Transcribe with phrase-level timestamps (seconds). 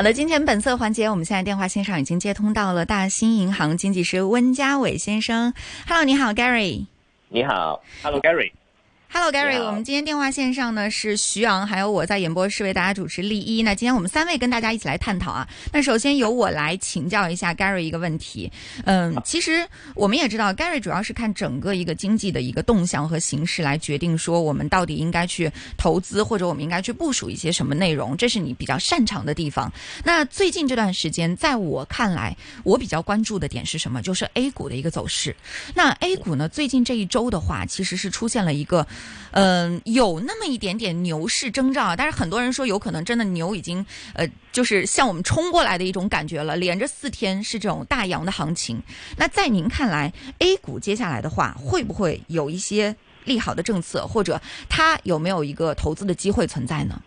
[0.00, 5.52] 好的，今天本色环节，我们现在电话线上已经接通到了大兴银行经济师温家伟先生。
[5.86, 6.86] Hello，你好，Gary。
[7.28, 8.50] 你好，Hello，Gary。
[9.12, 13.60] Hello Gary，我们今天电话线上呢是徐昂，还有我在演播室为大家主持丽一。
[13.60, 15.46] 那今天我们三位跟大家一起来探讨啊。
[15.72, 18.50] 那首先由我来请教一下 Gary 一个问题。
[18.84, 19.66] 嗯，其实
[19.96, 29.70] 我们也知道，Gary 主要是看整个一个经济的一个动向和形势来决定说我们到底应该去投资或者我们应该去部署一些什么内容，这是你比较擅长的地方。
[30.04, 34.00] 那最近这段时间，在我看来，我比较关注的点是什么？
[34.00, 35.34] 就是 A 股的一个走势。
[35.74, 38.86] 那 A 股呢，最近这一周的话，其实是出现了一个。
[39.32, 46.56] 嗯，有那么一点点牛市征兆，但是很多人说有可能真的牛已经呃，就是向我们冲过来的一种感觉了。
[46.56, 48.82] 连着四天是这种大阳的行情，
[49.16, 57.00] 那在您看来，A 股接下来的话会不会有一些利好的政策，或者它有没有一个投资的机会存在呢？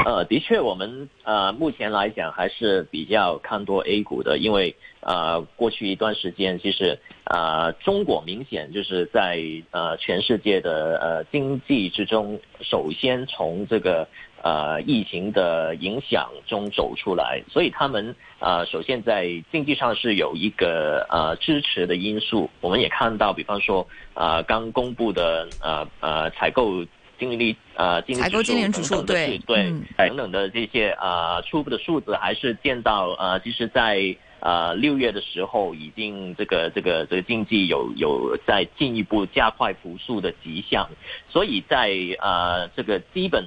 [0.06, 9.38] 呃，的确，我们呃目前来讲还是比较看多 A 股的，因为呃过去一段时间，其实呃中国明显就是在
[9.70, 14.08] 呃全世界的呃经济之中，首先从这个
[14.42, 22.48] 呃疫情的影响中走出来，所以他们呃首先在经济上是有一个呃支持的因素。
[22.60, 26.84] 我们也看到，比方说啊刚公布的呃呃采购。
[27.20, 40.88] 经理呃，采购经理指数对对等等的这些呃初步的数字还是见到呃，其实在呃六月的时候已经这个这个这个经济有有在进一步加快复苏的迹象，
[41.28, 41.90] 所以在
[42.20, 43.44] 呃这个基本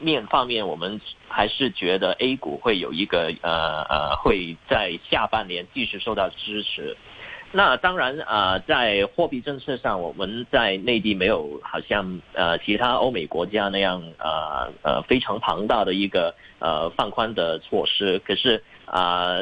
[0.00, 6.96] 面方面，我们还是觉得 A 股会有一个呃呃会在下半年继续受到支持。
[7.54, 18.18] 那当然啊，在货币政策上，我们在内地没有好像呃其他欧美国家那样呃呃非常庞大的一个呃放宽的措施。
[18.20, 19.36] 可是啊，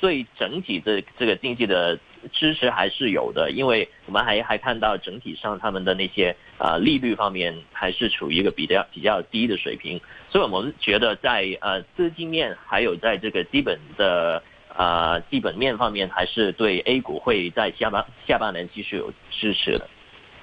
[0.00, 1.98] 对整体的这个经济的
[2.32, 10.00] 支持还是有的，因为我们还还看到整体上他们的那些啊利率方面还是处于一个比较比较低的水平，
[10.30, 14.42] 所以我们觉得在呃资金面还有在这个基本的。
[14.76, 19.88] 啊，基本面方面还是对 A 股会在下半下半年继续有支持的。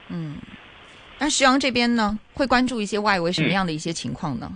[0.07, 0.37] 嗯，
[1.19, 4.51] 那徐阳这边呢，会关注一些外围什么样的一些情况呢？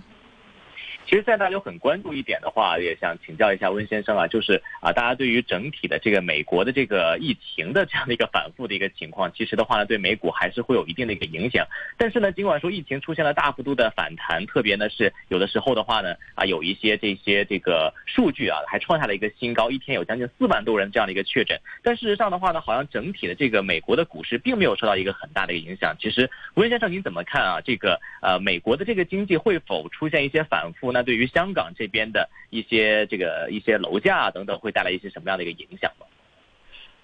[1.06, 11.64] 其实，在大家很关注一点的话，也想请教一下温先生啊，就是啊，大家对于整体的这个美国的这个疫情的这样的一个反复的一个情况，其实的话呢，对美股还是会有一定的一个影响。
[11.96, 21.56] 但是呢，尽管说疫情出现了大幅度的反弹，特别呢是有的时候的话呢，啊，有一些这些这个数据啊，还创下了一个新高，一天有将近四万多人这样的一个确诊。
[21.84, 25.94] 但事实上的话呢，好像整体的这个美国的股市并没有受到一个很大的一个影响。
[26.00, 27.60] 其实，温先生您怎么看啊？
[27.64, 30.95] 这个呃，美国的这个经济会否出现一些反复？
[30.96, 36.06] 那对于香港这边的一些这个一些楼价等等，会带来一些什么样的一个影响吗？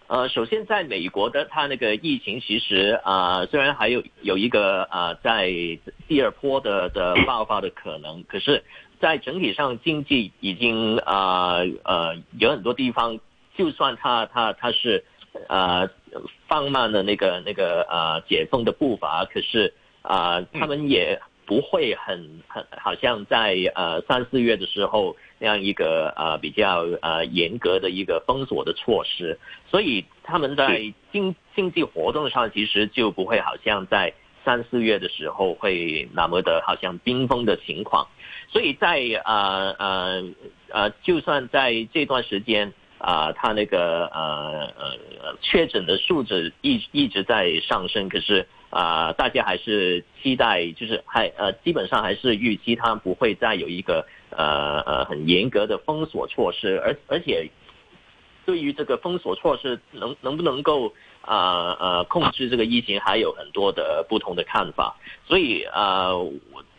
[0.07, 5.51] 呃，首先在美国的它那个疫情，其实啊，虽然还有有一个啊，在
[6.09, 8.65] 第二波的的爆发的可能，可是，
[8.99, 13.21] 在整体上经济已经啊呃有很多地方，
[13.59, 15.05] 就算它它它是
[15.49, 15.87] 啊
[16.49, 21.21] 放慢了那个那个啊解封的步伐，可是啊他们也。
[21.47, 29.39] 不会很很好像在呃三四月的时候那样一个呃比较呃严格的一个封锁的措施，
[29.71, 34.15] 所以他们在经经济活动上其实就不会好像在
[34.45, 38.09] 三四月的时候会那么的好像冰封的情况，
[38.49, 40.25] 所以在呃呃
[40.71, 48.47] 呃就算在这段时间啊，他那个呃呃确诊的数字一一直在上升，可是。
[48.75, 57.51] 啊，大家还是期待，就是还呃，基本上还是预期它不会再有一个呃呃很严格的封锁措施，而而且
[58.47, 60.91] 对于这个封锁措施能能不能够
[61.21, 64.97] 啊呃控制这个疫情，还有很多的不同的看法。
[65.27, 66.13] 所以啊，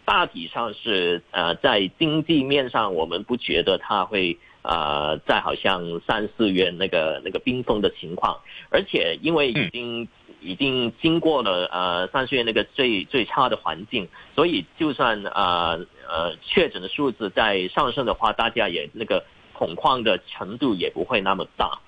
[0.04, 8.40] 大体上是呃在经济面上，我们不觉得它会啊再好像三四月那个那个冰封的情况，
[8.72, 10.08] 而且因为已经。
[10.46, 19.24] 已经经过了呃三四月那个最最差的环境，所以就算呃呃确诊的数字在上升的话，大家也那个
[19.54, 21.80] 恐慌的程度也不会那么大。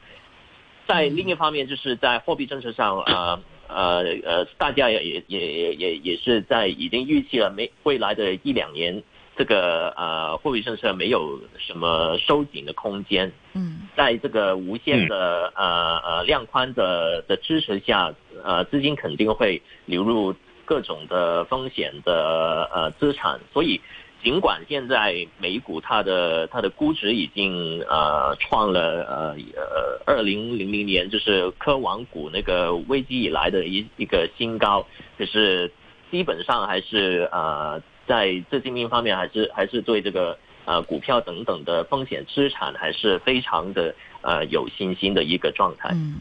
[0.88, 9.04] 在另一方面，就是在货币政策上，呃呃呃，大家也也也也也是在已经预期了没未来的一两年。
[9.38, 20.34] 这个呃货币政策没有什么收紧的空间，嗯，在这个无限的呃呃量宽的的支持下，呃资金肯定会流入
[20.64, 23.82] 各种的风险的呃资产，所以
[24.24, 35.72] 尽管现在美股它的它的估值已经呃创了呃呃二零零零年就是科网股那个危机以来的一一个新高，可是
[36.10, 45.90] 基本上还是呃在资金面方面还是还是对这个呃股票等等的风险资产还是非常的呃有信心的一个状态。
[45.94, 46.16] 嗯。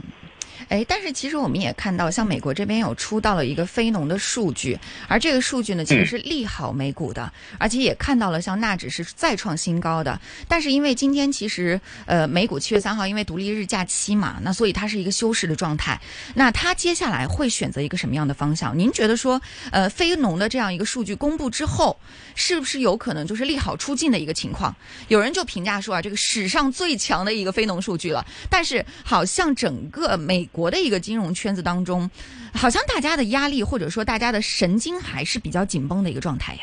[0.69, 4.79] 哎，但是其实我们也看到，像美国这边有出到了一个非农的数据，
[5.09, 10.21] 而这个数据呢，其实是利好美股的，而且也看到了像纳指是再创新高的。
[10.49, 16.01] 但是因为今天其实呃美股七月三号因为独立日假期嘛，那所以它是一个休市的状态。
[16.35, 18.79] 那它接下来会选择一个什么样的方向？
[18.79, 19.41] 您觉得说
[19.71, 21.99] 呃非农的这样一个数据公布之后，
[22.35, 24.75] 是不是有可能就是利好出尽的一个情况？
[25.09, 28.25] 有人就评价说啊，这个史上最强的一个非农数据了。
[28.49, 32.09] 但是好像整个美国的一个金融圈子当中，
[32.55, 36.61] 好像大家的压力或者说大家的神经还是比较紧绷的一个状态呀。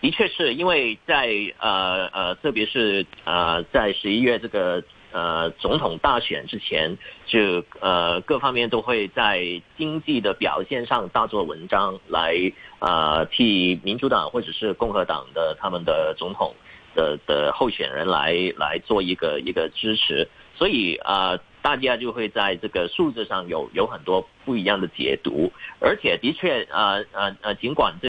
[0.00, 1.30] 的确是因为在
[1.60, 4.82] 呃呃，特别是呃在十一月这个
[5.12, 12.34] 呃总统大选之前，就呃各方面都会在经济的表现上大做文章，来
[12.80, 16.52] 呃替民主党或者是共和党的他们的总统
[16.96, 21.38] 的的候选人来来做一个一个支持，所以啊。
[21.62, 28.08] 大家就会在这个数字上有有很多不一样的解读，而且的确，呃呃呃，尽管这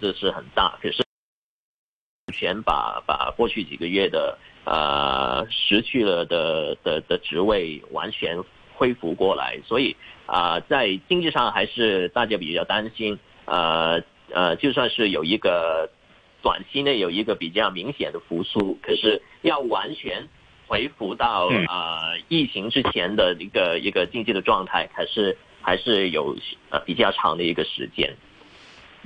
[0.00, 1.04] 这是很大，可是
[2.32, 8.40] 全把把过去几个月的呃失去了的的的职位完全
[8.76, 14.00] 恢复过来，所以啊，在经济上还是大家比较担心，呃
[14.30, 15.90] 呃，就算是有一个
[16.40, 20.28] 短期内有一个比较明显的复苏，可是要完全。
[20.66, 26.36] 恢复到呃疫情之前的一个一个经济的状态，还是还是有
[26.70, 28.14] 呃比较长的一个时间。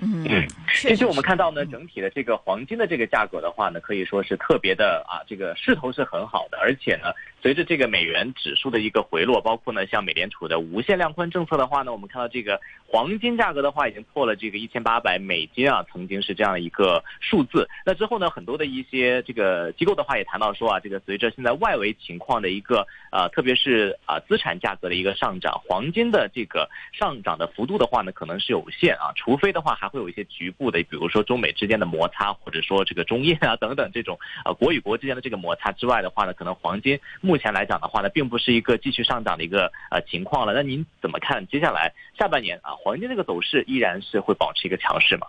[0.03, 0.25] 嗯，
[0.73, 7.12] 其实我们看到呢，整体的这个黄金的这个价格的话呢，可以说是特别的啊，这个势头是很好的，而且呢。
[7.43, 12.61] 随着这个美元指数的一个回落，包括呢像美联储的无限量宽政策的话呢，我们看到这个
[12.93, 17.69] 黄金价格的话已经破了这个一千八百美金啊，曾经是这样一个数字。
[17.87, 36.99] 那之后呢，很多的一些这个机构的话也谈到说啊，这个随着现在外围情况的一个呃，特别是啊资产价格的一个上涨，黄金的这个上涨的幅度的话呢，可能是有限啊，除非的话还会有一些局部的，比如说中美之间的摩擦，或者说这个中印啊等等这种啊国与国之间的这个摩擦之外的话呢，可能黄金。
[37.21, 40.53] 目前来讲的话呢，并不是一个继续上涨的一个呃情况了。
[40.53, 45.27] 那您怎么看接下来下半年啊，黄金这个走势依然是会保持一个强势吗？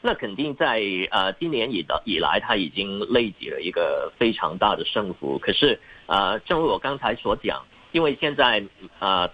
[0.00, 5.38] 那肯定在呃今年以的以来，它已经累积了一个非常大的升幅。
[5.38, 8.64] 可是呃，正如我刚才所讲，因为现在
[9.00, 9.28] 呃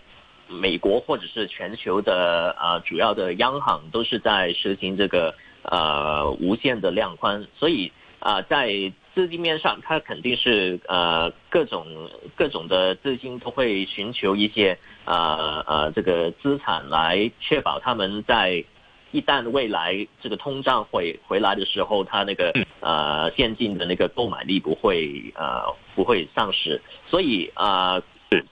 [0.48, 8.92] 美国或者是全球的呃主要的央行都是在实行这个呃无限的量宽，所以啊在。
[9.14, 11.86] 资金面上，它肯定是呃各种
[12.34, 18.64] 各种的资金都会寻求一些呃呃这个资产来确保他们在
[19.10, 25.62] 一旦未来这个通胀回回来的时候，它那个呃现金的那个购买力不会呃
[25.94, 28.02] 不会丧失，所以啊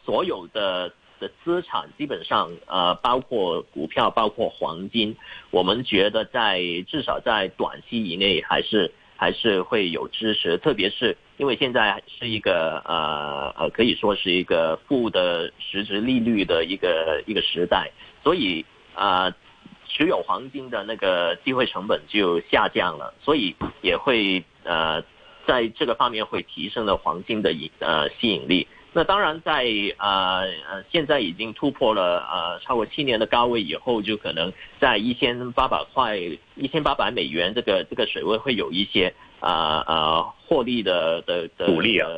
[0.04, 5.16] 所有的的资产基本上呃包括股票包括黄金，
[5.50, 8.92] 我们觉得在至少在短期以内还是。
[9.20, 17.90] 还是会有支持，特别是因为现在是一个呃呃，可以说是一个负的实质利率的一个一个时代，
[18.24, 19.30] 所以啊，
[19.86, 25.02] 持有黄金的那个机会成本就下降了，所以也会呃
[25.46, 28.66] 在这个方面会提升了黄金的引呃吸引力。
[28.92, 29.64] 那当然，在
[29.98, 36.18] 呃呃，现在已经突破了呃超过七年的高位以后，就可能在一千八百块、
[36.56, 42.08] 一千八百美元这个这个水位会有一些啊啊获利的的的鼓励啊，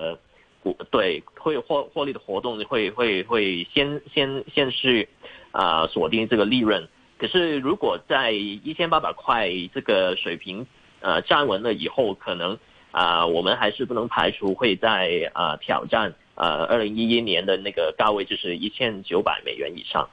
[0.62, 5.06] 股对会获获利的活动会会会先先先是
[5.50, 6.88] 啊锁定这个利润。
[7.18, 10.66] 可是如果在一千八百块这个水平
[11.00, 12.58] 呃站稳了以后，可能
[12.92, 16.14] 啊我们还是不能排除会在啊挑战。
[16.34, 20.08] 呃，二零一一年的那个高位就是一千九百美元以上。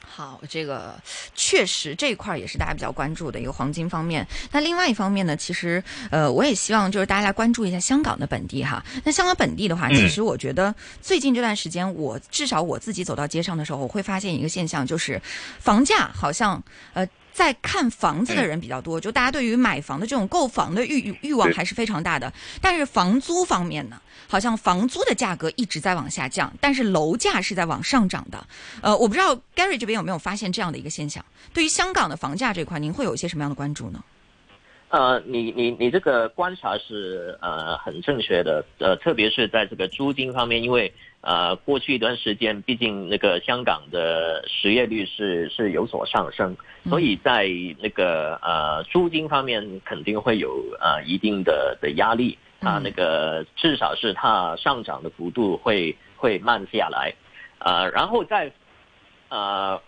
[0.00, 1.00] 好，这个
[1.34, 4.26] 确实这一块也是大家比较关注的一个黄金方面。
[4.50, 8.84] 那另外一方面呢，其实呃，我也希望就是大家来关注一下香港的本地哈。
[9.04, 15.20] 那香港本地的话，其实我觉得最近这段时间，我至少我自己走到街上的时候，我会发现一个现象，就是
[15.60, 16.60] 房价好像
[16.94, 17.06] 呃。
[17.38, 22.32] 在看房子的人比较多，就大家对于买房的这种购房的欲欲望还是非常大的。
[22.60, 28.44] 但是房租方面呢，好像房租的价格一直在往下降，但是楼价是在往上涨的。
[28.82, 31.24] 呃，我不知道 Gary 这边有没有发现这样的一个现象？
[31.54, 34.02] 对于香港的房价这块，您会有一些什么样的关注呢？
[34.88, 40.92] 呃，你你你这个观察是呃很正确的，呃，特别是在这个租金方面，因为。
[41.20, 46.56] 呃，过去一段时间，毕竟那个香港的失业率是是有所上升，
[46.88, 47.48] 所以在
[47.80, 57.12] 那个呃租金方面肯定会有呃一定的的压力，啊那个至少是它上涨的幅度会会慢下来，
[57.58, 58.52] 呃，然后在
[59.28, 59.82] 呃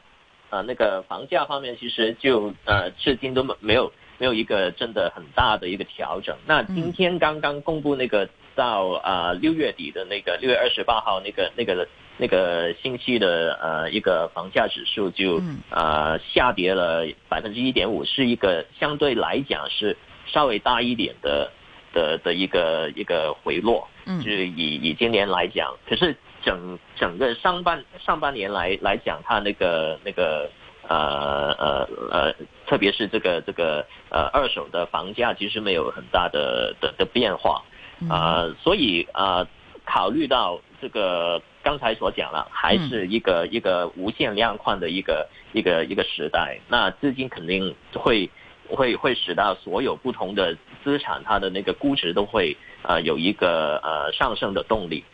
[0.51, 6.37] 呃那个房价方面，其实就呃至今都没没有没有一个真的很大的一个调整。
[6.45, 8.29] 那今天刚刚公布那个。
[8.54, 11.87] 到啊六月底的那个六月二十八号那个那个
[12.19, 15.40] 那个星期的呃一个房价指数就
[15.71, 21.50] 啊下跌了百分之一点五，是一个相对来讲是稍微大一点的
[21.92, 30.50] 的的一个一个回落，就是以以今年来讲，可是整整个上半上半年来来讲，它那个那个
[30.87, 32.35] 呃呃呃，
[32.66, 37.62] 特别是这个这个呃二手的房价其实没有很大的的的变化。
[38.09, 39.47] 啊，所以啊，
[39.85, 48.30] 考虑到这个刚才所讲了，还是一个一个无限量宽的一个一个一个时代，那资金肯定会
[48.69, 55.04] 会会使到所有不同的资产，它的那个估值都会呃有一个呃上升的动力。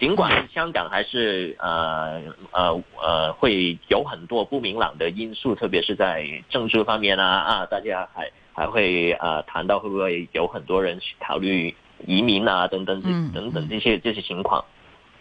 [0.00, 2.20] 尽管香港还是呃
[2.50, 11.74] 呃呃会有很多不明朗的因素，特别是在政治方面啊啊，大家还还会啊谈到会不会有很多人去考虑。
[12.06, 13.00] 移民啊，等等，
[13.32, 14.64] 等等这些这些情况，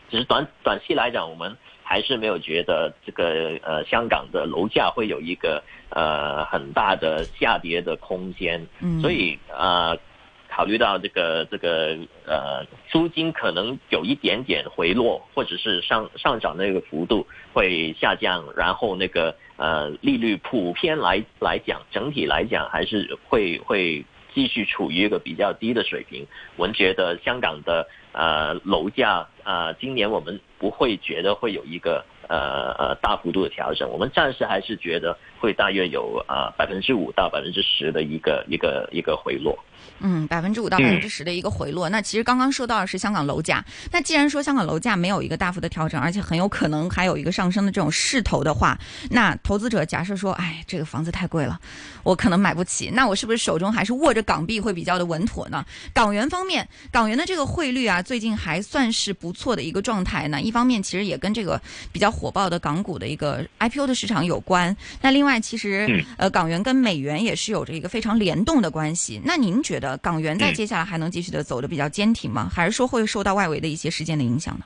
[0.10, 8.68] 只是短短期来讲，我们还是没有觉得这个呃香港的楼价会有一个呃很大的下跌的空间。
[8.82, 9.96] 嗯，所以啊，
[10.50, 24.06] 考虑到这个这个呃租金可能有一点点回落，或者是上上涨那个幅度会下降，然后那个呃利率普遍来来讲，整体来讲还是会会。
[24.34, 26.26] 继续处于一个比较低的水平，
[26.56, 39.60] 我们觉得香港的呃楼价啊，今年我们不会觉得会有一个呃呃大幅度的调整，我们暂时还是觉得会大约有啊百分之五到百分之十的一个一个一个回落。
[40.00, 41.90] 嗯，百分之五到百分之十的一个回落。
[41.90, 43.64] 那其实刚刚说到的是香港楼价。
[43.92, 48.78] 那既然说香港楼价没有一个大幅的调整，而且很有可能还有一个上升的这种势头的话，
[49.12, 51.60] 那投资者假设说，哎，这个房子太贵了，
[52.04, 52.90] 我可能买不起。
[52.94, 55.66] 那我是不是手中还是握着港币会比较的稳妥呢？
[55.94, 60.42] 港元方面，港元的这个汇率啊，最近还算是不错的一个状态呢。
[60.42, 64.76] 一方面其实也跟这个比较火爆的港股的一个 IPO 的市场有关。
[65.02, 69.22] 那另外，其实呃，港元跟美元也是有着一个非常联动的关系。
[69.24, 69.98] 那您觉得？
[69.98, 72.50] 港元在接下来还能继续的走的比较坚挺吗？
[72.50, 74.66] 还是说会受到外围的一些事件的影响呢？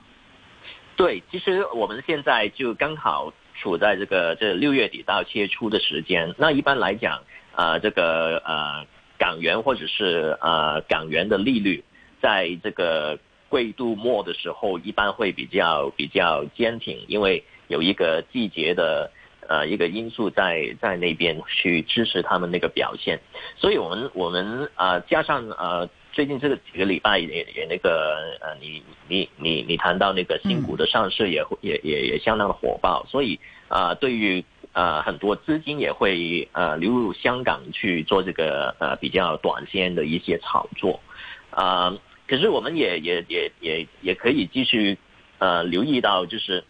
[0.96, 6.34] 对，其实我们现在就刚好处在这个这六月底到七月初的时间。
[6.38, 7.22] 那一般来讲，
[7.56, 8.86] 呃，这个呃
[9.20, 11.84] 港元或者是呃港元的利率，
[12.22, 13.20] 在这个
[13.52, 19.12] 季度末的时候，一般会比较比较坚挺，因为有一个季节的。
[19.48, 23.18] 呃，一个因素在在那边去支持他们那个表现，
[23.56, 33.40] 所以我们我们啊加上呃最近这个几个礼拜也也那个呃你你你你谈到那个新股的上市也也也也相当的火爆，所以
[33.70, 41.00] 啊对于呃很多资金也会呃流入香港去做这个呃比较短线的一些炒作
[41.52, 41.96] 啊，
[42.28, 44.98] 可是我们也也也也也可以继续
[45.40, 46.66] 呃留意到就是。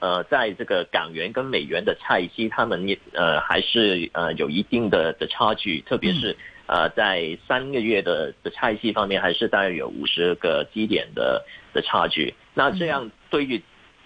[0.00, 6.36] 呃，在这个港元跟美元的差息，他们也呃还是呃有一定的的差距，特别是
[6.66, 12.32] 呃在三个月的的差息方面，还是大约有五十个基点的的差距。
[12.54, 13.60] 那这样对于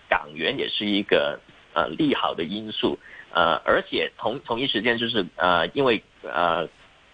[0.08, 1.38] 港元也是一个
[1.74, 2.98] 呃利好的因素，
[3.34, 6.66] 呃，而且同同一时间就是呃因为呃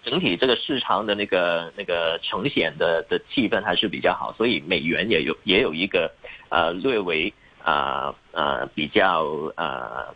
[0.04, 6.12] 整体这个市场的那个那个呈现的的气氛还是比较好，所以美元也有也有一个
[6.48, 7.34] 呃略微。
[7.62, 9.24] 啊呃比较
[9.56, 10.06] 呃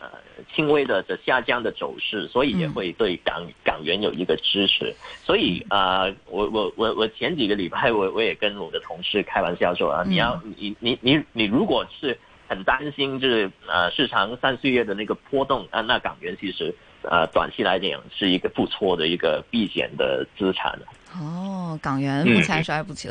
[0.00, 0.08] 呃
[0.54, 4.94] 轻微的的下降的走势，所以也会对港港元有一个支持。
[5.24, 20.78] 所以啊，我我我我前几个礼拜我我也跟我的同事开玩笑说啊，你要你你你你如果是很担心就是呃市场三四月的那个波动啊，那港元其实呃短期来讲是一个不错的一个避险的资产。
[21.20, 23.10] 哦，港元目前来说还不错，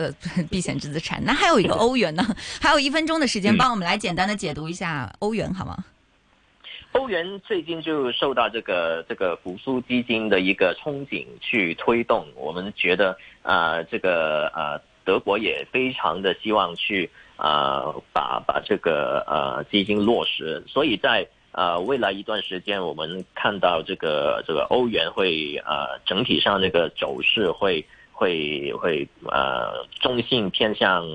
[0.49, 1.23] 避险资产。
[1.23, 2.23] 那还有一个欧元呢？
[2.61, 5.77] 还有一分钟的时间，帮我们来简单的解读一下欧元好吗？
[6.93, 31.05] 欧元最近就受到这个这个复苏基金的一个憧憬去推动，我们觉得啊，这个呃德国也非常的希望去啊把把这个呃基金落实，所以在呃未来一段时间，我们看到这个这个欧元会呃整体上这个走势会会会呃中性偏向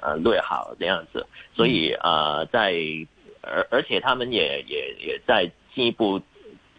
[0.00, 2.74] 呃略好这样子，所以呃在。
[3.46, 6.18] 而而且他们也也也在进一步，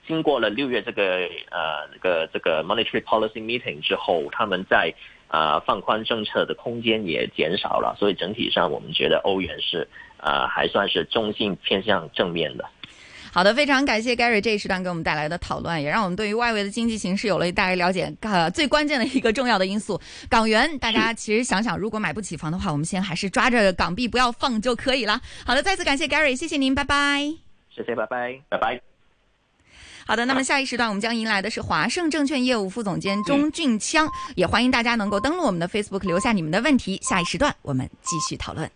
[0.08, 4.92] 经过了六月这个呃这个这个 monetary policy meeting 之后，他们在
[5.28, 12.66] 啊放宽政策的空间也减少了，所以整体上我们觉得欧元是啊还算是中性偏向正面的。
[13.36, 18.10] 好的，非常感谢 Gary 这一时段给我们带来的讨论，也让我们对于外围的经济形势有了大概了解。
[18.22, 20.00] 呃，最关键的一个重要的因素，
[20.30, 25.20] 港元，大家其实想想，如果买不起房的话，我们先还是抓着港币不要放就可以了。
[25.46, 27.30] 好的，再次感谢 Gary，谢谢您，拜拜。
[27.76, 28.82] 谢谢，拜拜，拜拜。
[30.08, 38.72] 好的，那么下一时段我们将迎来的是华盛证券业务副总监钟俊锵，也欢迎大家能够登录我们的 Facebook 留下你们的问题，下一时段我们继续讨论。